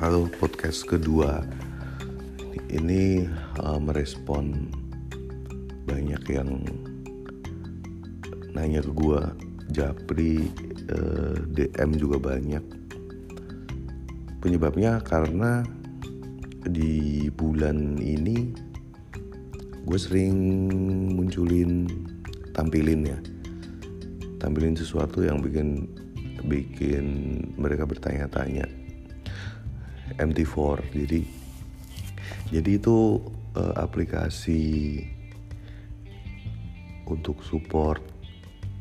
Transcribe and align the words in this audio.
halo 0.00 0.32
podcast 0.40 0.88
kedua. 0.88 1.44
Ini 2.72 3.28
uh, 3.60 3.76
merespon 3.76 4.72
banyak 5.84 6.24
yang 6.24 6.64
nanya 8.56 8.80
ke 8.80 8.88
gua. 8.96 9.36
Japri 9.68 10.48
uh, 10.88 11.36
dm 11.52 12.00
juga 12.00 12.16
banyak. 12.16 12.64
Penyebabnya 14.40 15.04
karena 15.04 15.68
di 16.64 17.28
bulan 17.36 18.00
ini 18.00 18.56
gue 19.84 20.00
sering 20.00 20.32
munculin 21.12 21.84
tampilin 22.56 23.04
ya. 23.04 23.20
Tampilin 24.40 24.80
sesuatu 24.80 25.20
yang 25.20 25.44
bikin 25.44 25.84
bikin 26.48 27.04
mereka 27.60 27.84
bertanya-tanya 27.84 28.64
MT4 30.20 30.92
jadi 30.92 31.20
jadi 32.50 32.70
itu 32.82 33.22
uh, 33.54 33.74
aplikasi 33.78 35.02
untuk 37.06 37.42
support 37.42 38.02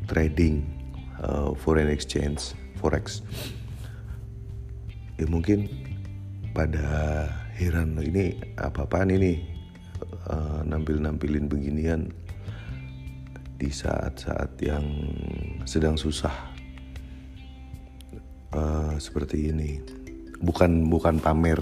trading 0.05 0.65
uh, 1.21 1.53
foreign 1.53 1.89
exchange 1.89 2.53
forex. 2.77 3.21
Ya 5.21 5.25
mungkin 5.29 5.69
pada 6.53 7.27
heran 7.57 7.97
ini 7.99 8.37
apa-apaan 8.57 9.13
ini? 9.13 9.57
Uh, 10.29 10.61
nampil-nampilin 10.63 11.49
beginian 11.49 12.13
di 13.59 13.67
saat-saat 13.67 14.55
yang 14.63 14.85
sedang 15.67 15.99
susah. 15.99 16.33
Uh, 18.49 18.97
seperti 18.97 19.53
ini 19.53 19.77
bukan 20.39 20.87
bukan 20.87 21.19
pamer 21.19 21.59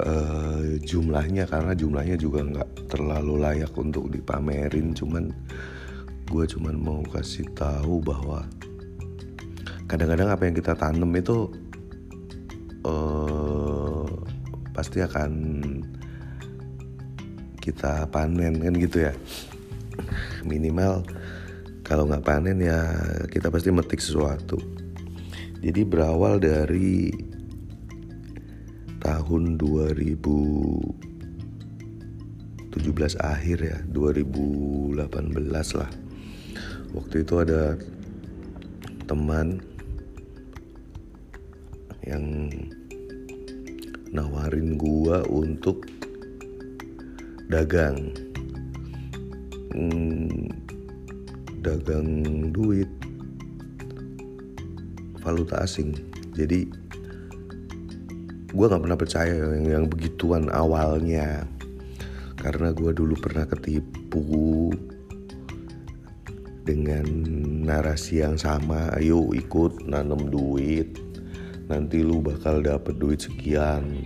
uh, 0.00 0.64
jumlahnya 0.84 1.48
karena 1.48 1.72
jumlahnya 1.72 2.16
juga 2.20 2.44
nggak 2.44 2.70
terlalu 2.92 3.40
layak 3.40 3.72
untuk 3.76 4.10
dipamerin. 4.12 4.92
Cuman 4.92 5.32
gue 6.24 6.44
cuman 6.48 6.74
mau 6.76 7.00
kasih 7.04 7.48
tahu 7.52 8.00
bahwa 8.00 8.44
kadang-kadang 9.88 10.32
apa 10.32 10.42
yang 10.48 10.56
kita 10.56 10.72
tanam 10.76 11.12
itu 11.16 11.52
uh, 12.88 14.08
pasti 14.72 15.04
akan 15.04 15.32
kita 17.60 18.08
panen 18.12 18.60
kan 18.60 18.74
gitu 18.76 19.08
ya. 19.08 19.12
Minimal 20.44 21.04
kalau 21.84 22.08
nggak 22.08 22.24
panen 22.24 22.60
ya 22.60 22.80
kita 23.28 23.48
pasti 23.48 23.72
metik 23.72 24.00
sesuatu 24.00 24.73
jadi 25.64 25.80
berawal 25.80 26.44
dari 26.44 27.08
tahun 29.00 29.56
2017 29.56 30.92
akhir 33.16 33.58
ya 33.64 33.80
2018 33.88 35.80
lah. 35.80 35.88
Waktu 36.92 37.24
itu 37.24 37.34
ada 37.40 37.80
teman 39.08 39.64
yang 42.04 42.52
nawarin 44.12 44.76
gua 44.76 45.24
untuk 45.32 45.88
dagang. 47.48 48.12
Hmm, 49.72 50.44
dagang 51.64 52.52
duit 52.52 53.03
valuta 55.24 55.64
asing. 55.64 55.96
Jadi 56.36 56.68
gue 58.52 58.66
nggak 58.68 58.82
pernah 58.84 59.00
percaya 59.00 59.32
yang, 59.32 59.66
yang 59.66 59.84
begituan 59.88 60.52
awalnya. 60.52 61.48
Karena 62.36 62.76
gue 62.76 62.92
dulu 62.92 63.16
pernah 63.16 63.48
ketipu 63.48 64.68
dengan 66.68 67.04
narasi 67.64 68.20
yang 68.20 68.36
sama. 68.36 68.92
Ayo 69.00 69.32
ikut 69.32 69.88
nanam 69.88 70.28
duit. 70.28 71.00
Nanti 71.72 72.04
lu 72.04 72.20
bakal 72.20 72.60
dapet 72.60 73.00
duit 73.00 73.24
sekian. 73.24 74.04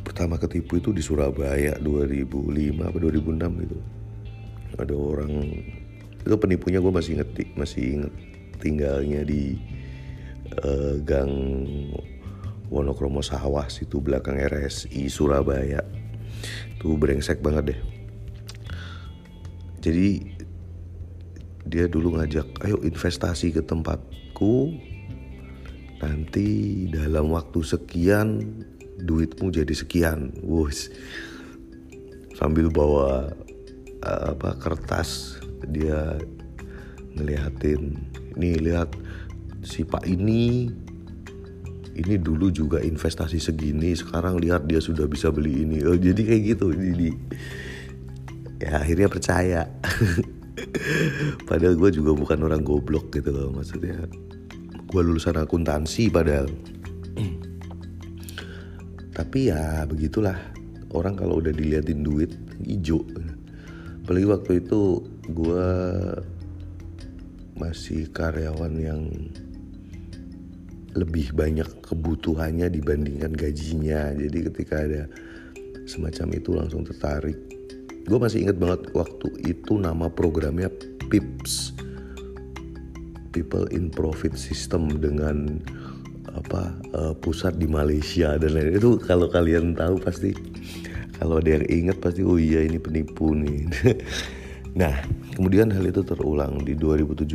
Pertama 0.00 0.40
ketipu 0.40 0.80
itu 0.80 0.96
di 0.96 1.04
Surabaya 1.04 1.76
2005 1.84 2.88
atau 2.88 2.98
2006 2.98 3.66
itu. 3.68 3.78
Ada 4.80 4.94
orang 4.96 5.32
itu 6.20 6.36
penipunya 6.36 6.80
gue 6.80 6.92
masih 6.92 7.16
inget 7.16 7.28
masih 7.56 7.82
inget 8.00 8.14
tinggalnya 8.60 9.24
di 9.24 9.56
uh, 10.60 11.00
Gang 11.02 11.32
Wonokromo 12.70 13.18
Sawah 13.18 13.66
situ 13.66 13.98
belakang 13.98 14.38
RSI 14.38 15.10
Surabaya. 15.10 15.82
Tuh 16.78 16.94
brengsek 16.94 17.42
banget 17.42 17.74
deh. 17.74 17.80
Jadi 19.80 20.08
dia 21.66 21.90
dulu 21.90 22.20
ngajak 22.20 22.62
ayo 22.62 22.78
investasi 22.84 23.50
ke 23.50 23.64
tempatku. 23.64 24.76
Nanti 26.00 26.48
dalam 26.88 27.34
waktu 27.34 27.60
sekian 27.60 28.28
duitmu 29.02 29.50
jadi 29.50 29.74
sekian. 29.74 30.32
Wus 30.44 30.88
sambil 32.38 32.72
bawa 32.72 33.34
uh, 34.00 34.24
apa 34.32 34.56
kertas 34.56 35.42
dia 35.68 36.16
ngeliatin 37.12 37.98
nih 38.36 38.60
lihat 38.60 38.92
si 39.64 39.86
pak 39.86 40.04
ini. 40.06 40.70
Ini 41.90 42.16
dulu 42.16 42.48
juga 42.48 42.80
investasi 42.80 43.36
segini 43.36 43.92
sekarang 43.92 44.40
lihat 44.40 44.64
dia 44.64 44.80
sudah 44.80 45.04
bisa 45.04 45.28
beli 45.28 45.68
ini. 45.68 45.84
Oh, 45.84 45.98
jadi 45.98 46.16
kayak 46.16 46.42
gitu 46.56 46.72
jadi 46.72 47.12
ya 48.60 48.80
akhirnya 48.80 49.08
percaya. 49.10 49.62
Padahal 51.48 51.76
gue 51.76 51.90
juga 51.92 52.12
bukan 52.12 52.38
orang 52.46 52.62
goblok 52.64 53.12
gitu 53.12 53.32
loh 53.32 53.48
maksudnya. 53.52 54.06
Gue 54.90 55.02
lulusan 55.06 55.38
akuntansi 55.38 56.10
padahal. 56.10 56.50
Tapi 59.18 59.38
ya 59.50 59.84
begitulah. 59.84 60.36
Orang 60.90 61.14
kalau 61.14 61.38
udah 61.38 61.54
diliatin 61.54 62.02
duit 62.02 62.34
hijau. 62.66 63.06
Apalagi 64.02 64.26
waktu 64.26 64.52
itu 64.58 65.06
gue 65.30 65.70
masih 67.60 68.08
karyawan 68.08 68.74
yang 68.80 69.04
lebih 70.96 71.30
banyak 71.36 71.68
kebutuhannya 71.84 72.72
dibandingkan 72.72 73.36
gajinya. 73.36 74.16
Jadi 74.16 74.38
ketika 74.50 74.80
ada 74.80 75.02
semacam 75.84 76.26
itu 76.34 76.50
langsung 76.56 76.82
tertarik. 76.82 77.36
Gue 78.08 78.18
masih 78.18 78.48
inget 78.48 78.56
banget 78.56 78.88
waktu 78.96 79.28
itu 79.44 79.76
nama 79.76 80.08
programnya 80.08 80.72
PIPS. 81.12 81.76
People 83.30 83.70
in 83.70 83.92
Profit 83.92 84.34
System 84.34 84.98
dengan 84.98 85.62
apa 86.34 86.74
uh, 86.94 87.14
pusat 87.18 87.58
di 87.58 87.66
Malaysia 87.66 88.38
dan 88.38 88.54
lain 88.54 88.78
itu 88.78 88.98
kalau 89.02 89.26
kalian 89.26 89.74
tahu 89.74 89.98
pasti 89.98 90.30
kalau 91.18 91.42
ada 91.42 91.58
yang 91.58 91.66
ingat 91.66 91.98
pasti 91.98 92.22
oh 92.22 92.38
iya 92.38 92.62
ini 92.62 92.78
penipu 92.78 93.34
nih 93.34 93.66
nah 94.76 94.94
kemudian 95.34 95.70
hal 95.72 95.82
itu 95.86 96.02
terulang 96.06 96.62
di 96.62 96.78
2017 96.78 97.30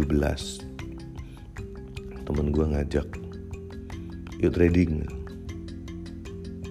temen 2.26 2.50
gue 2.50 2.66
ngajak 2.66 3.08
yuk 4.42 4.52
trading. 4.52 5.06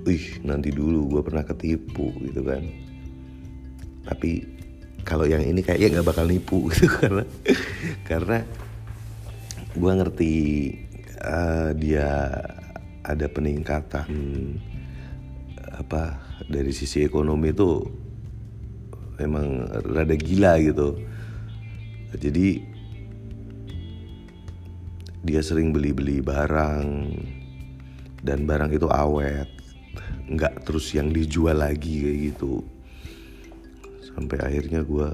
Wih 0.05 0.25
nanti 0.45 0.69
dulu 0.69 1.17
gue 1.17 1.23
pernah 1.25 1.47
ketipu 1.47 2.13
gitu 2.21 2.45
kan. 2.45 2.61
Tapi 4.05 4.45
kalau 5.07 5.25
yang 5.25 5.41
ini 5.41 5.65
kayaknya 5.65 6.01
nggak 6.01 6.09
bakal 6.13 6.27
nipu 6.29 6.67
gitu 6.75 6.91
karena 6.91 7.25
karena 8.05 8.39
gue 9.75 9.93
ngerti 9.93 10.35
uh, 11.25 11.71
dia 11.77 12.41
ada 13.05 13.27
peningkatan 13.29 14.11
apa 15.75 16.21
dari 16.47 16.71
sisi 16.71 17.03
ekonomi 17.03 17.51
itu 17.51 17.85
memang 19.19 19.69
rada 19.91 20.17
gila 20.17 20.59
gitu. 20.59 20.99
Jadi 22.15 22.63
dia 25.25 25.41
sering 25.41 25.73
beli-beli 25.75 26.21
barang 26.21 26.87
dan 28.23 28.45
barang 28.45 28.71
itu 28.77 28.87
awet 28.93 29.49
nggak 30.25 30.65
terus 30.65 30.89
yang 30.97 31.13
dijual 31.13 31.59
lagi 31.59 32.05
kayak 32.07 32.19
gitu. 32.33 32.65
Sampai 34.15 34.39
akhirnya 34.41 34.87
gue 34.87 35.09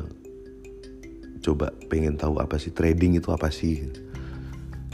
coba 1.40 1.72
pengen 1.88 2.20
tahu 2.20 2.36
apa 2.36 2.60
sih 2.60 2.70
trading 2.70 3.16
itu 3.16 3.32
apa 3.32 3.48
sih? 3.48 3.88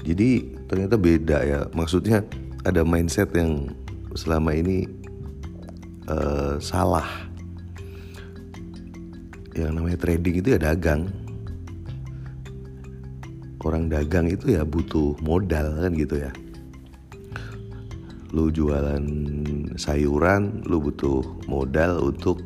Jadi 0.07 0.57
ternyata 0.71 0.95
beda 0.95 1.39
ya. 1.43 1.61
Maksudnya 1.75 2.23
ada 2.63 2.87
mindset 2.87 3.35
yang 3.35 3.67
selama 4.15 4.55
ini 4.55 4.87
uh, 6.07 6.57
salah 6.63 7.26
yang 9.57 9.81
namanya 9.81 9.97
trading 9.97 10.45
itu 10.45 10.49
ya 10.53 10.61
dagang. 10.61 11.09
Orang 13.65 13.91
dagang 13.91 14.31
itu 14.31 14.55
ya 14.55 14.63
butuh 14.63 15.17
modal 15.25 15.81
kan 15.81 15.93
gitu 15.97 16.21
ya. 16.21 16.31
Lu 18.31 18.53
jualan 18.53 19.03
sayuran 19.81 20.63
lu 20.69 20.79
butuh 20.79 21.25
modal 21.49 22.05
untuk 22.05 22.45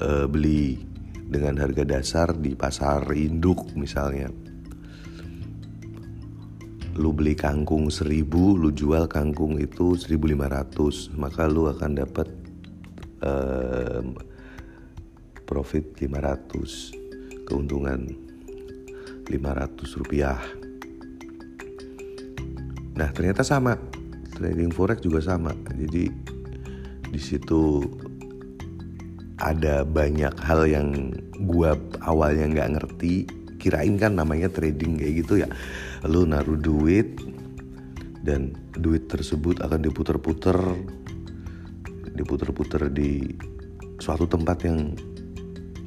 uh, 0.00 0.24
beli 0.30 0.80
dengan 1.28 1.60
harga 1.60 1.84
dasar 1.84 2.32
di 2.32 2.54
pasar 2.54 3.04
induk 3.12 3.68
misalnya. 3.76 4.30
Lu 6.96 7.14
beli 7.14 7.36
kangkung 7.36 7.92
1000 7.92 8.26
lu 8.32 8.70
jual 8.72 9.06
kangkung 9.10 9.60
itu 9.60 9.94
1500 9.94 11.14
maka 11.14 11.46
lu 11.46 11.68
akan 11.68 11.90
dapat 11.94 12.28
uh, 13.22 14.02
profit 15.48 15.96
500 15.96 17.48
keuntungan 17.48 18.04
500 19.24 19.98
rupiah. 20.04 20.36
Nah 22.92 23.08
ternyata 23.16 23.40
sama. 23.40 23.80
Trading 24.36 24.70
forex 24.70 25.00
juga 25.00 25.24
sama. 25.24 25.56
Jadi 25.72 26.12
di 27.08 27.20
situ 27.20 27.80
ada 29.40 29.82
banyak 29.88 30.36
hal 30.44 30.68
yang 30.68 31.16
gua 31.48 31.72
awalnya 32.04 32.52
nggak 32.52 32.70
ngerti. 32.76 33.14
Kirain 33.58 33.98
kan 33.98 34.14
namanya 34.14 34.52
trading 34.52 35.00
kayak 35.00 35.14
gitu 35.24 35.42
ya. 35.42 35.48
Lu 36.06 36.28
naruh 36.28 36.60
duit 36.60 37.18
dan 38.22 38.52
duit 38.76 39.08
tersebut 39.08 39.64
akan 39.64 39.80
diputer-puter 39.82 40.58
diputer-puter 42.14 42.90
di 42.90 43.30
suatu 43.98 44.26
tempat 44.26 44.58
yang 44.66 44.94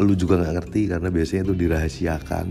lu 0.01 0.17
juga 0.17 0.41
nggak 0.41 0.55
ngerti 0.61 0.81
karena 0.89 1.09
biasanya 1.13 1.41
itu 1.49 1.55
dirahasiakan. 1.55 2.47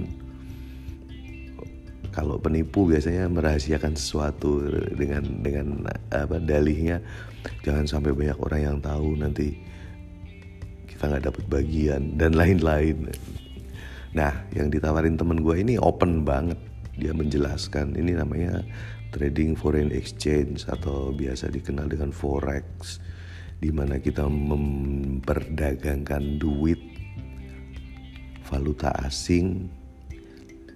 Kalau 2.10 2.42
penipu 2.42 2.90
biasanya 2.90 3.30
merahasiakan 3.30 3.94
sesuatu 3.94 4.66
dengan 4.98 5.22
dengan 5.42 5.86
apa 6.10 6.42
dalihnya. 6.42 6.98
Jangan 7.64 7.86
sampai 7.86 8.12
banyak 8.12 8.36
orang 8.42 8.60
yang 8.60 8.78
tahu 8.82 9.16
nanti 9.16 9.54
kita 10.90 11.06
nggak 11.06 11.30
dapat 11.30 11.44
bagian 11.46 12.18
dan 12.18 12.34
lain-lain. 12.34 13.08
Nah 14.12 14.34
yang 14.52 14.68
ditawarin 14.68 15.14
temen 15.14 15.40
gue 15.40 15.56
ini 15.62 15.78
open 15.78 16.26
banget. 16.26 16.58
Dia 16.98 17.14
menjelaskan 17.14 17.96
ini 17.96 18.18
namanya 18.18 18.60
trading 19.14 19.54
foreign 19.54 19.94
exchange 19.94 20.66
atau 20.66 21.14
biasa 21.14 21.48
dikenal 21.48 21.88
dengan 21.88 22.12
forex 22.12 22.98
di 23.60 23.68
mana 23.70 24.00
kita 24.00 24.24
memperdagangkan 24.24 26.40
duit 26.40 26.80
valuta 28.50 28.90
asing 29.06 29.70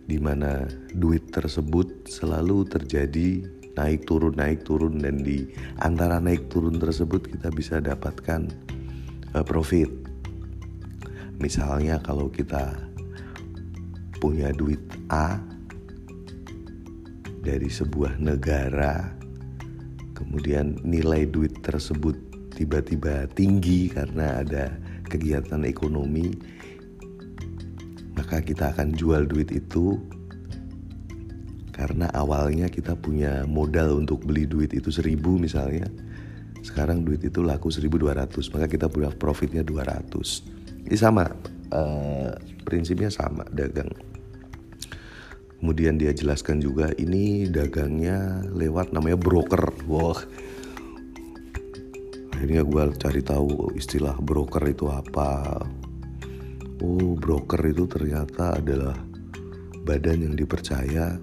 di 0.07 0.21
mana 0.23 0.69
duit 0.95 1.35
tersebut 1.35 2.07
selalu 2.07 2.63
terjadi 2.71 3.43
naik 3.75 4.07
turun 4.07 4.39
naik 4.39 4.63
turun 4.63 5.03
dan 5.03 5.19
di 5.21 5.51
antara 5.83 6.23
naik 6.23 6.47
turun 6.47 6.79
tersebut 6.79 7.27
kita 7.27 7.51
bisa 7.51 7.83
dapatkan 7.83 8.47
uh, 9.35 9.43
profit. 9.43 9.91
Misalnya 11.43 11.99
kalau 11.99 12.31
kita 12.31 12.79
punya 14.23 14.55
duit 14.55 14.81
A 15.11 15.43
dari 17.43 17.69
sebuah 17.69 18.23
negara, 18.23 19.13
kemudian 20.15 20.79
nilai 20.87 21.27
duit 21.29 21.61
tersebut 21.61 22.17
tiba-tiba 22.55 23.27
tinggi 23.35 23.91
karena 23.91 24.41
ada 24.41 24.71
kegiatan 25.11 25.67
ekonomi, 25.67 26.33
maka 28.35 28.51
kita 28.51 28.75
akan 28.75 28.99
jual 28.99 29.31
duit 29.31 29.55
itu 29.55 30.03
karena 31.71 32.11
awalnya 32.19 32.67
kita 32.67 32.99
punya 32.99 33.47
modal 33.47 34.03
untuk 34.03 34.27
beli 34.27 34.43
duit 34.43 34.75
itu 34.75 34.91
seribu 34.91 35.39
misalnya 35.39 35.87
sekarang 36.67 37.07
duit 37.07 37.23
itu 37.23 37.47
laku 37.47 37.71
1200 37.71 38.35
maka 38.51 38.67
kita 38.67 38.91
punya 38.91 39.15
profitnya 39.15 39.63
200 39.63 40.91
ini 40.91 40.97
sama 40.99 41.31
uh, 41.71 42.35
prinsipnya 42.67 43.09
sama 43.09 43.47
dagang. 43.55 43.89
Kemudian 45.61 45.97
dia 45.97 46.13
jelaskan 46.13 46.61
juga 46.61 46.93
ini 47.01 47.49
dagangnya 47.49 48.45
lewat 48.53 48.93
namanya 48.93 49.17
broker. 49.17 49.73
Wah. 49.89 50.21
Akhirnya 52.37 52.67
gue 52.67 52.83
cari 53.01 53.25
tahu 53.25 53.73
istilah 53.73 54.21
broker 54.21 54.61
itu 54.69 54.93
apa. 54.93 55.65
Oh, 56.83 57.15
broker 57.15 57.63
itu 57.71 57.87
ternyata 57.87 58.59
adalah 58.59 58.99
badan 59.87 60.27
yang 60.27 60.35
dipercaya 60.35 61.15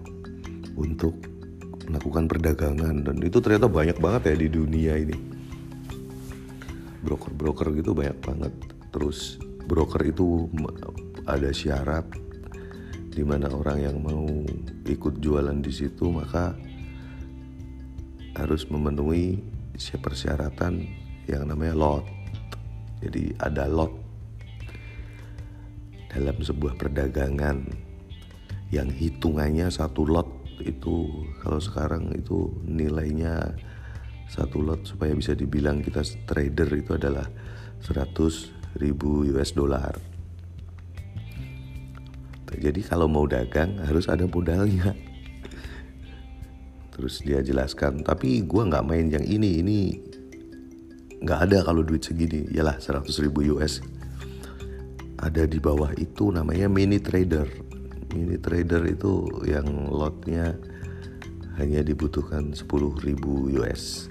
untuk 0.80 1.18
melakukan 1.92 2.30
perdagangan 2.32 3.04
dan 3.04 3.18
itu 3.20 3.44
ternyata 3.44 3.68
banyak 3.68 3.98
banget 4.00 4.32
ya 4.32 4.36
di 4.38 4.48
dunia 4.48 4.94
ini. 4.96 5.18
Broker-broker 7.04 7.76
gitu 7.76 7.92
banyak 7.92 8.16
banget. 8.24 8.54
Terus 8.96 9.42
broker 9.68 10.00
itu 10.08 10.48
ada 11.28 11.52
syarat 11.52 12.08
di 13.12 13.28
mana 13.28 13.52
orang 13.52 13.80
yang 13.84 13.98
mau 14.00 14.24
ikut 14.88 15.20
jualan 15.20 15.60
di 15.60 15.74
situ 15.74 16.08
maka 16.08 16.56
harus 18.40 18.64
memenuhi 18.72 19.44
persyaratan 20.00 20.88
yang 21.28 21.44
namanya 21.44 21.76
lot. 21.76 22.06
Jadi 23.04 23.36
ada 23.42 23.68
lot 23.68 24.01
dalam 26.12 26.36
sebuah 26.36 26.76
perdagangan 26.76 27.64
yang 28.68 28.92
hitungannya 28.92 29.72
satu 29.72 30.04
lot 30.04 30.28
itu 30.60 31.08
kalau 31.40 31.58
sekarang 31.58 32.12
itu 32.12 32.52
nilainya 32.68 33.56
satu 34.28 34.60
lot 34.60 34.84
supaya 34.84 35.16
bisa 35.16 35.32
dibilang 35.32 35.80
kita 35.80 36.04
trader 36.28 36.68
itu 36.76 36.96
adalah 36.96 37.28
100 37.84 38.78
ribu 38.80 39.28
US 39.36 39.56
dollar. 39.56 39.98
Jadi 42.52 42.84
kalau 42.84 43.08
mau 43.08 43.24
dagang 43.26 43.80
harus 43.80 44.12
ada 44.12 44.28
modalnya. 44.28 44.94
Terus 46.92 47.24
dia 47.24 47.40
jelaskan, 47.42 48.04
tapi 48.04 48.44
gue 48.44 48.62
nggak 48.68 48.86
main 48.86 49.08
yang 49.08 49.24
ini, 49.24 49.64
ini 49.64 49.80
nggak 51.24 51.40
ada 51.50 51.58
kalau 51.64 51.82
duit 51.82 52.04
segini, 52.04 52.46
yalah 52.52 52.78
100 52.78 53.08
ribu 53.24 53.58
US. 53.58 53.80
Ada 55.22 55.46
di 55.46 55.62
bawah 55.62 55.94
itu 55.98 56.34
namanya 56.34 56.66
mini 56.66 56.98
trader. 56.98 57.46
Mini 58.18 58.42
trader 58.42 58.82
itu 58.90 59.30
yang 59.46 59.88
lotnya 59.88 60.58
hanya 61.62 61.86
dibutuhkan 61.86 62.58
10 62.58 62.66
ribu 63.06 63.54
US. 63.62 64.10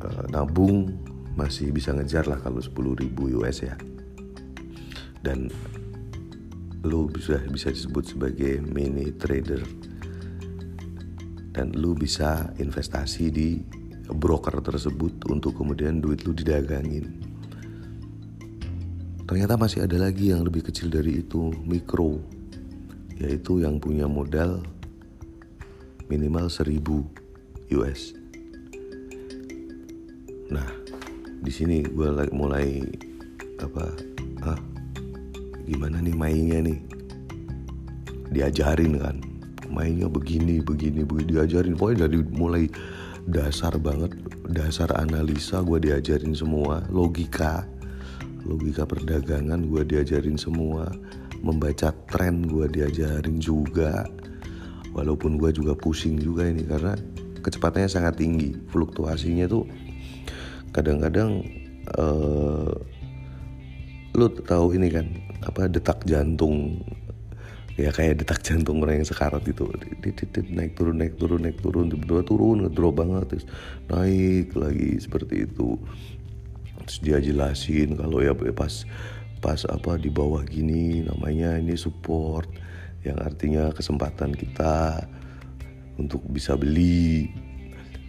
Eh, 0.00 0.24
nabung 0.32 0.96
masih 1.36 1.70
bisa 1.70 1.92
ngejar 1.92 2.24
lah 2.24 2.40
kalau 2.40 2.58
10 2.58 2.96
ribu 2.96 3.28
US 3.40 3.62
ya 3.62 3.76
dan 5.20 5.52
lu 6.80 7.08
bisa 7.12 7.36
bisa 7.52 7.68
disebut 7.68 8.16
sebagai 8.16 8.64
mini 8.64 9.12
trader 9.20 9.60
dan 11.52 11.76
lu 11.76 11.92
bisa 11.92 12.48
investasi 12.56 13.24
di 13.28 13.48
broker 14.08 14.64
tersebut 14.64 15.28
untuk 15.28 15.60
kemudian 15.60 16.00
duit 16.00 16.24
lu 16.24 16.32
didagangin 16.32 17.20
ternyata 19.30 19.54
masih 19.54 19.86
ada 19.86 19.94
lagi 19.94 20.34
yang 20.34 20.42
lebih 20.42 20.66
kecil 20.66 20.90
dari 20.90 21.22
itu 21.22 21.54
mikro. 21.62 22.18
Yaitu 23.22 23.62
yang 23.62 23.78
punya 23.78 24.10
modal 24.10 24.58
minimal 26.10 26.50
1000 26.50 26.82
US 27.78 28.18
nah 30.50 30.66
di 31.46 31.52
sini 31.54 31.86
gue 31.86 32.10
mulai 32.34 32.82
apa 33.62 33.86
ah 34.42 34.58
gimana 35.62 36.02
nih 36.02 36.16
mainnya 36.18 36.58
nih? 36.66 36.78
Diajarin 38.34 38.98
kan? 38.98 39.16
Mainnya 39.70 40.10
begini 40.10 40.58
begini 40.58 41.06
begini 41.06 41.38
diajarin. 41.38 41.78
Pokoknya 41.78 42.10
dari 42.10 42.18
mulai 42.34 42.66
dasar 43.30 43.78
banget 43.78 44.10
dasar 44.50 44.90
analisa 44.98 45.62
gue 45.62 45.78
diajarin 45.78 46.34
semua 46.34 46.82
logika 46.90 47.62
logika 48.44 48.88
perdagangan 48.88 49.68
gue 49.68 49.82
diajarin 49.84 50.36
semua. 50.40 50.88
Membaca 51.40 51.92
tren 52.12 52.44
gue 52.44 52.68
diajarin 52.68 53.40
juga. 53.40 54.04
Walaupun 54.92 55.40
gue 55.40 55.50
juga 55.54 55.72
pusing 55.72 56.20
juga 56.20 56.48
ini 56.48 56.66
karena 56.66 56.96
kecepatannya 57.40 57.88
sangat 57.88 58.20
tinggi. 58.20 58.56
Fluktuasinya 58.68 59.48
tuh 59.48 59.64
kadang-kadang 60.70 61.42
uh, 61.96 62.74
lu 64.14 64.26
tahu 64.44 64.76
ini 64.76 64.88
kan 64.92 65.06
apa 65.46 65.70
detak 65.70 66.04
jantung. 66.04 66.84
Ya 67.80 67.88
kayak 67.88 68.20
detak 68.20 68.44
jantung 68.44 68.84
orang 68.84 69.00
yang 69.00 69.08
sekarat 69.08 69.40
itu. 69.48 69.64
Naik 70.52 70.76
turun 70.76 71.00
naik 71.00 71.16
turun 71.16 71.40
naik 71.40 71.56
turun. 71.64 71.88
Tiba-tiba 71.88 72.22
turun 72.28 72.56
ngedrop 72.68 73.00
banget 73.00 73.24
terus 73.32 73.46
naik 73.88 74.52
lagi 74.52 75.00
seperti 75.00 75.48
itu 75.48 75.80
terus 76.90 77.06
dia 77.06 77.22
jelasin 77.22 77.94
kalau 77.94 78.18
ya 78.18 78.34
pas 78.34 78.82
pas 79.38 79.62
apa 79.70 79.94
di 79.94 80.10
bawah 80.10 80.42
gini 80.42 81.06
namanya 81.06 81.54
ini 81.54 81.78
support 81.78 82.50
yang 83.06 83.14
artinya 83.22 83.70
kesempatan 83.70 84.34
kita 84.34 85.06
untuk 86.02 86.18
bisa 86.26 86.58
beli. 86.58 87.30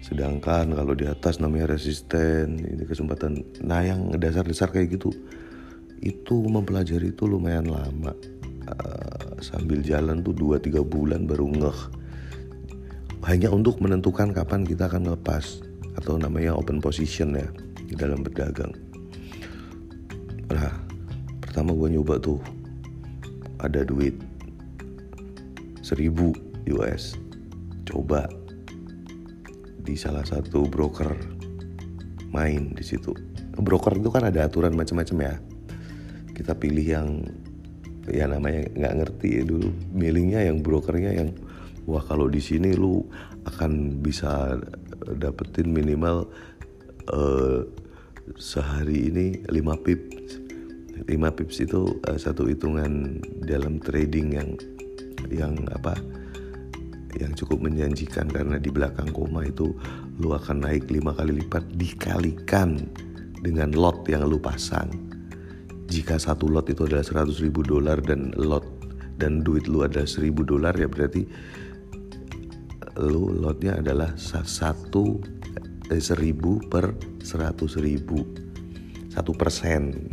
Sedangkan 0.01 0.73
kalau 0.73 0.97
di 0.97 1.05
atas 1.05 1.37
namanya 1.37 1.77
resisten 1.77 2.57
ini 2.57 2.81
kesempatan. 2.81 3.45
Nah 3.61 3.85
yang 3.85 4.17
dasar-dasar 4.17 4.73
kayak 4.73 4.97
gitu 4.97 5.13
itu 6.01 6.41
mempelajari 6.49 7.13
itu 7.13 7.29
lumayan 7.29 7.69
lama. 7.69 8.17
Uh, 8.65 9.37
sambil 9.45 9.85
jalan 9.85 10.25
tuh 10.25 10.33
2-3 10.33 10.81
bulan 10.81 11.29
baru 11.29 11.53
ngeh. 11.53 11.79
Hanya 13.29 13.53
untuk 13.53 13.77
menentukan 13.77 14.33
kapan 14.33 14.65
kita 14.65 14.89
akan 14.89 15.13
lepas 15.13 15.61
atau 16.01 16.17
namanya 16.17 16.57
open 16.57 16.81
position 16.81 17.37
ya 17.37 17.45
dalam 17.95 18.23
berdagang. 18.23 18.71
Nah 20.51 20.71
pertama 21.39 21.75
gue 21.75 21.95
nyoba 21.99 22.19
tuh 22.19 22.39
ada 23.61 23.83
duit 23.83 24.15
1000 25.83 26.71
US 26.77 27.19
coba 27.83 28.29
di 29.81 29.97
salah 29.97 30.23
satu 30.23 30.69
broker 30.69 31.11
main 32.31 32.71
di 32.71 32.83
situ. 32.85 33.11
Broker 33.61 33.99
itu 33.99 34.09
kan 34.09 34.25
ada 34.25 34.47
aturan 34.47 34.73
macam-macam 34.73 35.17
ya. 35.27 35.35
Kita 36.31 36.55
pilih 36.55 36.87
yang 36.87 37.09
ya 38.07 38.25
namanya 38.25 38.71
nggak 38.71 38.95
ngerti 39.03 39.29
ya 39.41 39.43
dulu. 39.43 39.69
Milihnya 39.91 40.47
yang 40.47 40.63
brokernya 40.63 41.11
yang 41.19 41.29
wah 41.85 42.01
kalau 42.01 42.31
di 42.31 42.39
sini 42.39 42.71
lu 42.73 43.03
akan 43.45 43.99
bisa 43.99 44.57
dapetin 45.17 45.73
minimal 45.73 46.29
uh, 47.11 47.65
sehari 48.37 49.11
ini 49.11 49.27
5 49.49 49.85
pips. 49.85 50.39
5 51.07 51.37
pips 51.37 51.55
itu 51.63 51.97
uh, 52.05 52.19
satu 52.19 52.45
hitungan 52.47 53.19
dalam 53.43 53.81
trading 53.81 54.37
yang 54.37 54.49
yang 55.31 55.55
apa 55.71 55.97
yang 57.19 57.35
cukup 57.35 57.59
menjanjikan 57.59 58.31
karena 58.31 58.55
di 58.55 58.71
belakang 58.71 59.11
koma 59.11 59.43
itu 59.43 59.75
lu 60.23 60.31
akan 60.31 60.63
naik 60.63 60.87
lima 60.87 61.11
kali 61.11 61.43
lipat 61.43 61.63
dikalikan 61.75 62.79
dengan 63.41 63.75
lot 63.75 64.05
yang 64.07 64.23
lu 64.29 64.39
pasang. 64.39 64.87
Jika 65.91 66.15
satu 66.15 66.47
lot 66.47 66.71
itu 66.71 66.87
adalah 66.87 67.03
100 67.03 67.43
ribu 67.43 67.65
dolar 67.67 67.99
dan 67.99 68.31
lot 68.39 68.63
dan 69.19 69.43
duit 69.45 69.67
lu 69.67 69.83
ada 69.83 70.07
1000 70.07 70.33
dolar 70.41 70.73
ya 70.73 70.87
berarti 70.89 71.27
lu 72.99 73.31
lotnya 73.31 73.79
adalah 73.79 74.17
satu 74.17 75.21
eh, 75.93 76.01
seribu 76.01 76.59
per 76.67 76.91
seratus 77.23 77.77
ribu. 77.77 78.25
Satu 79.11 79.35
persen. 79.35 80.07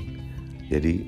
Jadi 0.68 1.06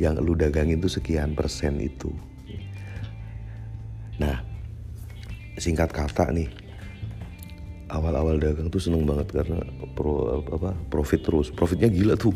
yang 0.00 0.18
lu 0.18 0.34
dagangin 0.34 0.80
itu 0.80 0.88
sekian 0.88 1.36
persen 1.36 1.78
itu. 1.78 2.10
Nah 4.18 4.40
singkat 5.60 5.92
kata 5.92 6.32
nih 6.32 6.48
awal-awal 7.92 8.40
dagang 8.40 8.72
tuh 8.72 8.80
seneng 8.80 9.04
banget 9.04 9.30
karena 9.30 9.60
pro 9.92 10.42
apa 10.48 10.72
profit 10.88 11.20
terus. 11.24 11.48
Profitnya 11.52 11.92
gila 11.92 12.14
tuh. 12.16 12.34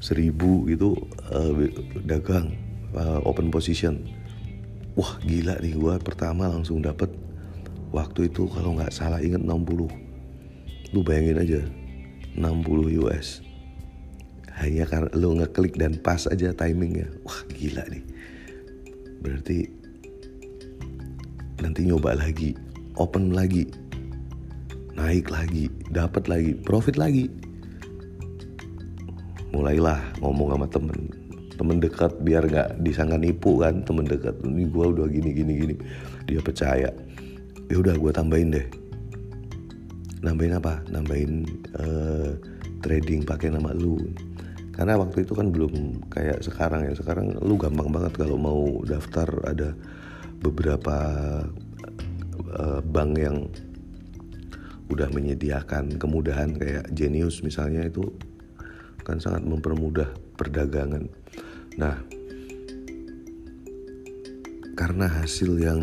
Seribu 0.00 0.64
gitu 0.64 0.96
uh, 1.28 1.52
dagang 2.08 2.56
uh, 2.96 3.20
open 3.28 3.52
position. 3.52 4.00
Wah 4.96 5.20
gila 5.22 5.60
nih 5.60 5.76
gue 5.76 5.94
pertama 6.00 6.48
langsung 6.48 6.80
dapet 6.80 7.12
waktu 7.92 8.32
itu 8.32 8.48
kalau 8.48 8.80
nggak 8.80 8.94
salah 8.94 9.20
inget 9.20 9.42
60 9.42 10.09
lu 10.90 11.00
bayangin 11.02 11.38
aja 11.42 11.60
60 12.34 13.00
US 13.04 13.42
hanya 14.60 14.84
karena 14.84 15.10
lu 15.16 15.40
ngeklik 15.40 15.74
dan 15.78 15.96
pas 15.98 16.26
aja 16.28 16.52
timingnya 16.52 17.08
wah 17.24 17.40
gila 17.52 17.84
nih 17.88 18.04
berarti 19.20 19.68
nanti 21.60 21.86
nyoba 21.86 22.16
lagi 22.16 22.56
open 22.96 23.32
lagi 23.32 23.68
naik 25.00 25.32
lagi, 25.32 25.72
dapat 25.88 26.28
lagi, 26.28 26.52
profit 26.60 27.00
lagi. 27.00 27.32
Mulailah 29.50 29.98
ngomong 30.22 30.54
sama 30.54 30.66
temen, 30.70 30.98
temen 31.56 31.78
dekat 31.82 32.12
biar 32.22 32.46
nggak 32.46 32.84
disangka 32.84 33.16
nipu 33.18 33.58
kan, 33.58 33.82
temen 33.82 34.06
dekat 34.06 34.36
ini 34.46 34.68
gue 34.68 34.86
udah 34.86 35.06
gini 35.10 35.30
gini 35.34 35.52
gini, 35.56 35.74
dia 36.28 36.38
percaya. 36.44 36.92
Ya 37.70 37.76
udah 37.80 37.96
gue 37.96 38.10
tambahin 38.12 38.54
deh. 38.54 38.66
Nambahin 40.20 40.54
apa? 40.56 40.84
Nambahin 40.92 41.32
uh, 41.80 42.32
trading 42.84 43.24
pakai 43.24 43.52
nama 43.52 43.72
lu. 43.72 43.96
Karena 44.76 44.96
waktu 44.96 45.28
itu 45.28 45.32
kan 45.36 45.52
belum 45.52 46.04
kayak 46.12 46.44
sekarang 46.44 46.88
ya. 46.88 46.92
Sekarang 46.96 47.36
lu 47.40 47.56
gampang 47.56 47.88
banget 47.92 48.16
kalau 48.16 48.36
mau 48.36 48.80
daftar 48.84 49.28
ada 49.48 49.76
beberapa 50.40 50.96
uh, 52.56 52.80
bank 52.80 53.12
yang 53.16 53.48
udah 54.90 55.06
menyediakan 55.14 55.96
kemudahan 56.02 56.50
kayak 56.58 56.90
Genius 56.90 57.46
misalnya 57.46 57.86
itu 57.86 58.10
kan 59.06 59.22
sangat 59.22 59.46
mempermudah 59.46 60.10
perdagangan. 60.34 61.06
Nah, 61.78 61.96
karena 64.74 65.06
hasil 65.06 65.60
yang 65.60 65.80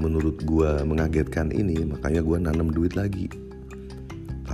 menurut 0.00 0.40
gua 0.42 0.82
mengagetkan 0.82 1.52
ini, 1.52 1.84
makanya 1.84 2.24
gua 2.24 2.38
nanam 2.40 2.72
duit 2.72 2.96
lagi. 2.96 3.28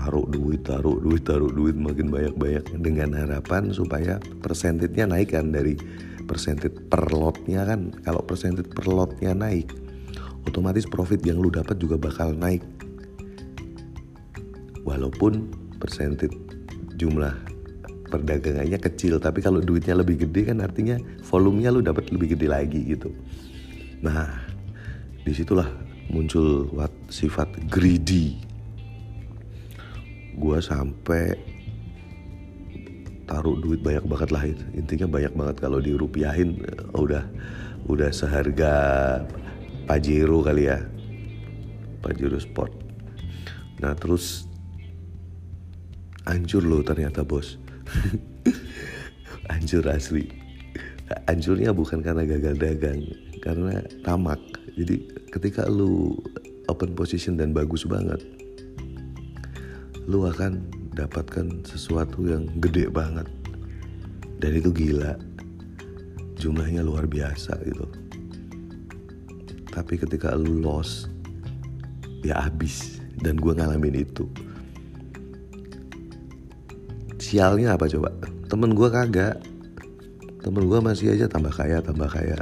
Taruh 0.08 0.24
duit, 0.24 0.64
taruh 0.64 0.96
duit, 1.04 1.20
taruh 1.20 1.52
duit 1.52 1.76
makin 1.76 2.08
banyak-banyak 2.08 2.80
dengan 2.80 3.12
harapan 3.12 3.76
supaya 3.76 4.16
persentifnya 4.40 5.04
naik 5.04 5.36
kan 5.36 5.52
dari 5.52 5.76
persentif 6.24 6.72
per 6.88 7.12
lotnya 7.12 7.68
kan. 7.68 7.92
Kalau 8.08 8.24
persentif 8.24 8.72
per 8.72 8.88
lotnya 8.88 9.36
naik, 9.36 9.68
otomatis 10.48 10.88
profit 10.88 11.20
yang 11.28 11.36
lu 11.36 11.52
dapat 11.52 11.76
juga 11.76 12.00
bakal 12.00 12.32
naik. 12.32 12.64
Walaupun 14.88 15.52
persentit 15.76 16.32
jumlah 16.96 17.36
perdagangannya 18.08 18.80
kecil 18.80 19.20
tapi 19.20 19.44
kalau 19.44 19.60
duitnya 19.60 19.92
lebih 19.92 20.24
gede 20.24 20.48
kan 20.48 20.64
artinya 20.64 20.96
volumenya 21.28 21.68
lu 21.68 21.84
dapat 21.84 22.08
lebih 22.08 22.32
gede 22.32 22.48
lagi 22.48 22.80
gitu. 22.96 23.12
Nah 24.00 24.40
di 25.20 25.36
situlah 25.36 25.68
muncul 26.08 26.72
sifat 27.12 27.68
greedy 27.68 28.47
gue 30.38 30.58
sampai 30.62 31.34
taruh 33.28 33.58
duit 33.60 33.82
banyak 33.84 34.06
banget 34.08 34.30
lah 34.32 34.44
itu. 34.48 34.64
Intinya 34.72 35.06
banyak 35.10 35.34
banget 35.36 35.56
kalau 35.60 35.78
dirupiahin. 35.82 36.62
Udah 36.96 37.28
udah 37.84 38.10
seharga 38.14 38.74
Pajero 39.84 40.40
kali 40.40 40.70
ya. 40.70 40.80
Pajero 42.00 42.40
Sport. 42.40 42.72
Nah 43.84 43.92
terus 43.98 44.48
hancur 46.24 46.64
loh 46.64 46.80
ternyata 46.80 47.26
bos. 47.26 47.60
Hancur 49.52 49.84
asli. 49.88 50.28
Hancurnya 51.24 51.72
bukan 51.72 52.04
karena 52.04 52.24
gagal 52.28 52.56
dagang 52.60 53.00
karena 53.40 53.80
tamak. 54.04 54.40
Jadi 54.76 55.08
ketika 55.32 55.64
lu 55.66 56.20
open 56.68 56.92
position 56.92 57.40
dan 57.40 57.56
bagus 57.56 57.88
banget 57.88 58.20
lu 60.08 60.24
akan 60.24 60.64
dapatkan 60.96 61.68
sesuatu 61.68 62.24
yang 62.24 62.48
gede 62.64 62.88
banget. 62.88 63.28
Dan 64.40 64.56
itu 64.56 64.72
gila. 64.72 65.20
Jumlahnya 66.40 66.80
luar 66.80 67.04
biasa 67.04 67.60
gitu. 67.68 67.84
Tapi 69.68 70.00
ketika 70.00 70.32
lu 70.32 70.64
loss 70.64 71.12
ya 72.24 72.40
habis. 72.40 73.04
Dan 73.20 73.36
gue 73.36 73.52
ngalamin 73.52 74.00
itu. 74.00 74.24
Sialnya 77.20 77.76
apa 77.76 77.84
coba? 77.84 78.08
Temen 78.48 78.72
gue 78.72 78.88
kagak. 78.88 79.44
Temen 80.40 80.64
gue 80.72 80.80
masih 80.80 81.12
aja 81.12 81.28
tambah 81.28 81.52
kaya 81.52 81.84
tambah 81.84 82.08
kaya. 82.08 82.38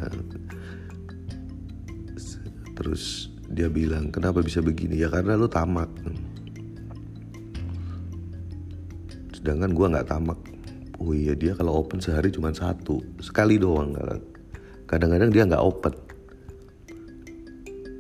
Terus 2.78 3.34
dia 3.50 3.66
bilang 3.66 4.14
kenapa 4.14 4.38
bisa 4.44 4.62
begini? 4.62 5.00
Ya 5.02 5.10
karena 5.10 5.34
lu 5.34 5.50
tamak 5.50 5.90
sedangkan 9.36 9.76
gue 9.76 9.86
nggak 9.92 10.08
tamak. 10.08 10.40
Oh 10.96 11.12
iya 11.12 11.36
dia 11.36 11.52
kalau 11.52 11.84
open 11.84 12.00
sehari 12.00 12.32
cuma 12.32 12.52
satu. 12.56 13.04
Sekali 13.20 13.60
doang. 13.60 13.92
Kadang-kadang 14.88 15.28
dia 15.28 15.44
nggak 15.44 15.60
open. 15.60 15.94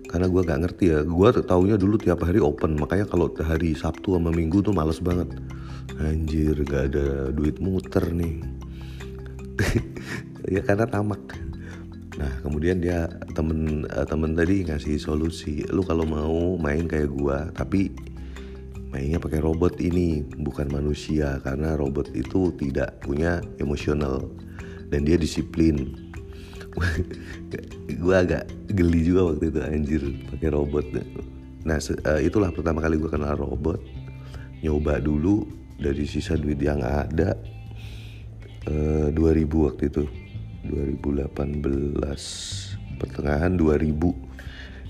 Karena 0.08 0.26
gue 0.32 0.42
nggak 0.48 0.60
ngerti 0.64 0.84
ya. 0.96 1.00
Gue 1.04 1.28
taunya 1.44 1.76
dulu 1.76 2.00
tiap 2.00 2.24
hari 2.24 2.40
open. 2.40 2.80
Makanya 2.80 3.04
kalau 3.04 3.28
hari 3.36 3.76
Sabtu 3.76 4.16
sama 4.16 4.32
Minggu 4.32 4.64
tuh 4.64 4.72
males 4.72 4.96
banget. 5.04 5.28
Anjir 6.00 6.56
gak 6.64 6.92
ada 6.92 7.32
duit 7.32 7.60
muter 7.60 8.04
nih. 8.12 8.36
Ya 10.46 10.62
karena 10.62 10.86
tamak. 10.86 11.18
Nah 12.22 12.30
kemudian 12.46 12.78
dia 12.78 13.10
temen 13.34 13.82
eh, 13.82 14.06
temen 14.06 14.38
tadi 14.38 14.62
ngasih 14.62 14.94
solusi. 14.94 15.66
Lu 15.74 15.82
kalau 15.82 16.06
mau 16.06 16.54
main 16.54 16.86
kayak 16.86 17.10
gua 17.10 17.50
tapi 17.50 17.90
mainnya 18.96 19.20
pakai 19.20 19.44
robot 19.44 19.76
ini 19.76 20.24
bukan 20.40 20.72
manusia. 20.72 21.36
Karena 21.44 21.76
robot 21.76 22.16
itu 22.16 22.48
tidak 22.56 23.04
punya 23.04 23.44
emosional. 23.60 24.24
Dan 24.88 25.04
dia 25.04 25.20
disiplin. 25.20 25.92
Gue 28.00 28.14
agak 28.16 28.48
geli 28.72 29.04
juga 29.04 29.36
waktu 29.36 29.52
itu 29.52 29.60
anjir 29.60 30.02
pakai 30.32 30.48
robot. 30.48 30.84
Nah 31.68 31.76
uh, 31.76 32.20
itulah 32.24 32.48
pertama 32.48 32.80
kali 32.80 32.96
gue 32.96 33.10
kenal 33.12 33.36
robot. 33.36 33.80
Nyoba 34.64 35.00
dulu 35.04 35.44
dari 35.76 36.08
sisa 36.08 36.36
duit 36.36 36.56
yang 36.60 36.80
ada 36.80 37.36
uh, 38.68 39.08
2000 39.12 39.44
waktu 39.52 39.92
itu. 39.92 40.04
2018 40.66 41.62
pertengahan 42.98 43.54
2000 43.54 43.94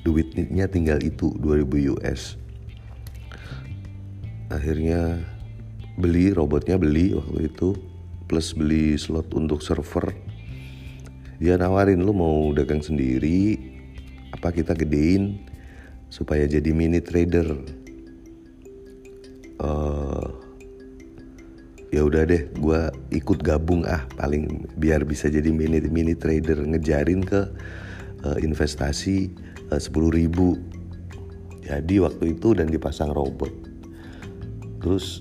duitnya 0.07 0.67
tinggal 0.71 1.03
itu 1.03 1.35
2000 1.37 1.93
US 1.99 2.39
akhirnya 4.51 5.19
beli 5.97 6.31
robotnya 6.31 6.77
beli 6.77 7.17
waktu 7.17 7.51
itu 7.51 7.75
plus 8.27 8.53
beli 8.53 8.99
slot 8.99 9.31
untuk 9.35 9.63
server. 9.63 10.13
Dia 11.39 11.57
nawarin 11.61 12.03
lu 12.03 12.13
mau 12.17 12.51
dagang 12.53 12.83
sendiri? 12.83 13.57
Apa 14.33 14.53
kita 14.53 14.77
gedein 14.77 15.41
supaya 16.11 16.45
jadi 16.45 16.71
mini 16.73 17.01
trader? 17.01 17.49
Uh, 19.57 20.29
ya 21.89 22.05
udah 22.05 22.29
deh 22.29 22.45
gue 22.61 22.81
ikut 23.09 23.41
gabung 23.41 23.89
ah 23.89 24.05
paling 24.21 24.69
biar 24.77 25.07
bisa 25.09 25.33
jadi 25.33 25.49
mini 25.49 25.81
mini 25.89 26.13
trader. 26.13 26.61
Ngejarin 26.61 27.25
ke 27.25 27.41
uh, 28.27 28.39
investasi 28.41 29.33
eh, 29.73 29.81
sepuluh 29.81 30.13
ribu. 30.13 30.61
Jadi 31.67 31.99
waktu 31.99 32.39
itu 32.39 32.55
dan 32.55 32.71
dipasang 32.71 33.11
robot 33.11 33.66
terus 34.87 35.19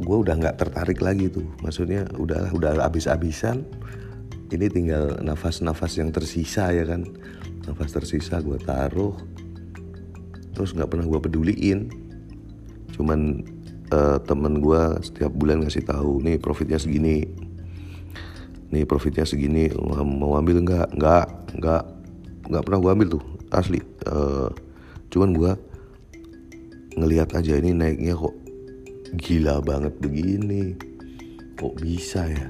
gue 0.00 0.16
udah 0.16 0.32
nggak 0.40 0.56
tertarik 0.56 1.04
lagi 1.04 1.28
tuh. 1.28 1.44
Maksudnya 1.60 2.08
udah 2.16 2.48
udah 2.56 2.80
habis-habisan 2.80 3.68
ini 4.48 4.72
tinggal 4.72 5.20
nafas-nafas 5.20 6.00
yang 6.00 6.08
tersisa 6.08 6.72
ya 6.72 6.88
kan? 6.88 7.04
Nafas 7.68 7.92
tersisa 7.92 8.40
gue 8.40 8.56
taruh 8.64 9.12
terus 10.56 10.72
nggak 10.72 10.88
pernah 10.88 11.04
gue 11.04 11.20
peduliin. 11.20 11.92
Cuman 12.96 13.44
uh, 13.92 14.16
temen 14.24 14.64
gue 14.64 14.82
setiap 15.04 15.32
bulan 15.36 15.60
ngasih 15.60 15.84
tahu 15.84 16.24
nih 16.24 16.40
profitnya 16.40 16.80
segini. 16.80 17.28
Nih 18.72 18.88
profitnya 18.88 19.28
segini. 19.28 19.68
Mau 19.76 20.32
ambil 20.40 20.64
nggak? 20.64 20.96
Nggak 20.96 21.26
nggak. 21.60 21.84
Nggak 22.48 22.62
pernah 22.64 22.80
gue 22.80 22.90
ambil 22.96 23.08
tuh 23.20 23.24
asli. 23.52 23.84
Uh, 24.08 24.48
cuman 25.12 25.36
gue 25.36 25.52
ngelihat 26.96 27.32
aja 27.32 27.56
ini 27.56 27.72
naiknya 27.72 28.16
kok 28.16 28.34
gila 29.16 29.60
banget 29.60 29.94
begini. 30.00 30.76
Kok 31.56 31.78
bisa 31.80 32.26
ya? 32.28 32.48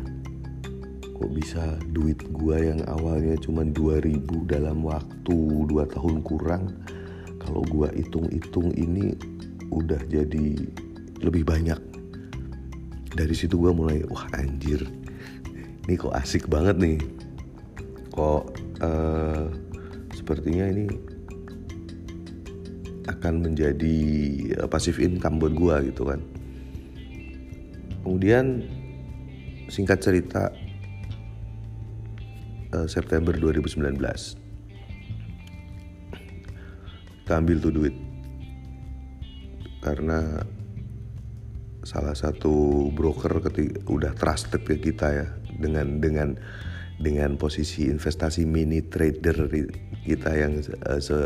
Kok 1.18 1.30
bisa 1.34 1.78
duit 1.94 2.18
gua 2.34 2.58
yang 2.58 2.82
awalnya 2.90 3.38
cuma 3.38 3.62
2000 3.66 4.22
dalam 4.50 4.82
waktu 4.82 5.36
2 5.68 5.94
tahun 5.94 6.16
kurang 6.26 6.64
kalau 7.42 7.62
gua 7.66 7.90
hitung-hitung 7.94 8.74
ini 8.74 9.14
udah 9.70 10.00
jadi 10.06 10.58
lebih 11.22 11.46
banyak. 11.46 11.78
Dari 13.12 13.34
situ 13.36 13.58
gua 13.58 13.74
mulai 13.74 14.02
wah 14.08 14.26
anjir. 14.38 14.82
Ini 15.86 15.94
kok 15.98 16.14
asik 16.14 16.46
banget 16.46 16.78
nih. 16.78 16.98
Kok 18.14 18.42
uh, 18.82 19.50
sepertinya 20.14 20.70
ini 20.70 21.11
akan 23.08 23.42
menjadi 23.42 23.98
uh, 24.62 24.68
pasif 24.68 24.98
income 25.02 25.42
buat 25.42 25.54
gua 25.54 25.82
gitu 25.82 26.06
kan. 26.06 26.20
Kemudian 28.02 28.66
singkat 29.70 30.02
cerita 30.02 30.50
uh, 32.74 32.86
September 32.90 33.32
2019 33.34 33.96
kita 37.22 37.38
ambil 37.38 37.56
tuh 37.62 37.72
duit. 37.72 37.94
Karena 39.82 40.42
salah 41.82 42.14
satu 42.14 42.86
broker 42.94 43.42
ketika 43.42 43.82
udah 43.90 44.12
trusted 44.14 44.62
ke 44.62 44.78
kita 44.78 45.08
ya 45.10 45.26
dengan 45.58 45.98
dengan 45.98 46.38
dengan 47.02 47.34
posisi 47.34 47.90
investasi 47.90 48.46
mini 48.46 48.86
trader 48.86 49.50
kita 50.06 50.30
yang 50.34 50.62
uh, 50.86 51.00
se 51.02 51.18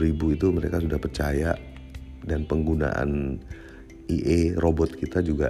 ribu 0.00 0.32
itu 0.34 0.52
mereka 0.52 0.80
sudah 0.80 0.98
percaya. 1.00 1.52
Dan 2.26 2.42
penggunaan 2.42 3.38
IE 4.10 4.58
robot 4.58 4.98
kita 4.98 5.22
juga 5.22 5.46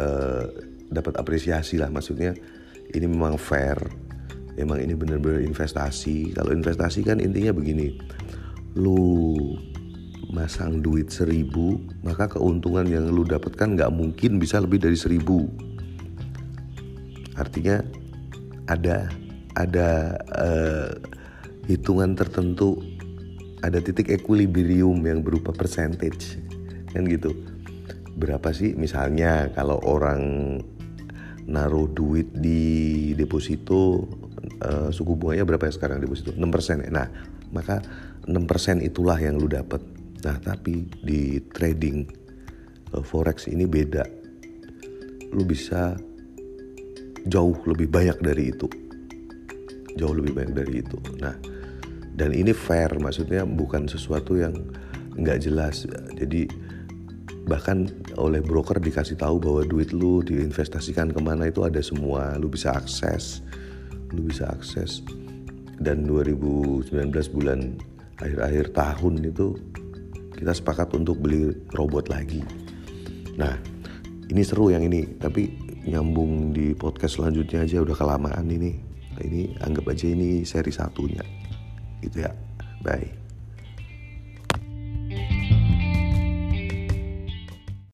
uh, 0.00 0.44
dapat 0.92 1.16
apresiasi 1.16 1.80
lah. 1.80 1.88
Maksudnya 1.88 2.36
ini 2.92 3.06
memang 3.08 3.40
fair. 3.40 3.76
Emang 4.54 4.78
ini 4.78 4.94
benar-benar 4.94 5.42
investasi. 5.42 6.36
Kalau 6.36 6.54
investasi 6.54 7.02
kan 7.02 7.18
intinya 7.18 7.50
begini. 7.56 7.98
Lu 8.76 9.34
masang 10.34 10.82
duit 10.82 11.14
seribu 11.14 11.78
maka 12.02 12.26
keuntungan 12.26 12.82
yang 12.90 13.06
lu 13.06 13.22
dapatkan 13.22 13.78
nggak 13.78 13.92
mungkin 13.94 14.36
bisa 14.42 14.60
lebih 14.60 14.82
dari 14.82 14.98
seribu. 14.98 15.46
Artinya 17.34 17.82
ada 18.70 19.10
ada 19.54 20.18
uh, 20.34 20.90
hitungan 21.66 22.14
tertentu 22.18 22.78
ada 23.64 23.80
titik 23.80 24.12
equilibrium 24.12 25.00
yang 25.08 25.24
berupa 25.24 25.50
percentage 25.56 26.36
kan 26.92 27.08
gitu 27.08 27.32
berapa 28.14 28.52
sih 28.52 28.76
misalnya 28.76 29.48
kalau 29.56 29.80
orang 29.82 30.22
naruh 31.44 31.88
duit 31.90 32.32
di 32.32 33.12
deposito 33.16 34.04
uh, 34.64 34.88
suku 34.88 35.12
bunganya 35.16 35.44
berapa 35.44 35.68
ya 35.68 35.72
sekarang 35.76 36.00
deposito 36.00 36.32
6% 36.32 36.88
ya. 36.88 36.90
Nah, 36.92 37.08
maka 37.52 37.84
6% 38.24 38.80
itulah 38.80 39.18
yang 39.20 39.36
lu 39.36 39.48
dapat. 39.48 39.80
Nah, 40.24 40.40
tapi 40.40 40.88
di 41.04 41.40
trading 41.52 42.08
uh, 42.96 43.04
forex 43.04 43.48
ini 43.48 43.68
beda. 43.68 44.04
Lu 45.36 45.44
bisa 45.44 45.98
jauh 47.28 47.56
lebih 47.68 47.88
banyak 47.92 48.18
dari 48.24 48.44
itu. 48.52 48.66
Jauh 49.94 50.16
lebih 50.16 50.32
banyak 50.32 50.54
dari 50.56 50.74
itu. 50.80 50.96
Nah, 51.20 51.36
dan 52.14 52.30
ini 52.30 52.54
fair 52.54 52.94
maksudnya 53.02 53.42
bukan 53.42 53.90
sesuatu 53.90 54.38
yang 54.38 54.54
nggak 55.18 55.42
jelas. 55.42 55.86
Jadi 56.14 56.46
bahkan 57.44 57.90
oleh 58.16 58.40
broker 58.40 58.78
dikasih 58.78 59.18
tahu 59.18 59.42
bahwa 59.42 59.66
duit 59.66 59.90
lu 59.90 60.22
diinvestasikan 60.22 61.10
ke 61.10 61.20
mana 61.20 61.50
itu 61.50 61.66
ada 61.66 61.82
semua. 61.82 62.38
Lu 62.38 62.46
bisa 62.46 62.70
akses 62.74 63.42
lu 64.14 64.30
bisa 64.30 64.46
akses. 64.46 65.02
Dan 65.82 66.06
2019 66.06 67.10
bulan 67.34 67.74
akhir-akhir 68.22 68.70
tahun 68.78 69.14
itu 69.26 69.58
kita 70.38 70.54
sepakat 70.54 70.94
untuk 70.94 71.18
beli 71.18 71.50
robot 71.74 72.14
lagi. 72.14 72.46
Nah 73.34 73.58
ini 74.30 74.42
seru 74.46 74.70
yang 74.70 74.86
ini. 74.86 75.18
Tapi 75.18 75.50
nyambung 75.90 76.54
di 76.54 76.78
podcast 76.78 77.18
selanjutnya 77.18 77.66
aja 77.66 77.82
udah 77.82 77.96
kelamaan 77.98 78.46
ini. 78.46 78.78
Ini 79.18 79.58
anggap 79.66 79.90
aja 79.90 80.06
ini 80.10 80.46
seri 80.46 80.70
satunya 80.74 81.43
gitu 82.04 82.28
ya. 82.28 82.30
Bye 82.84 83.23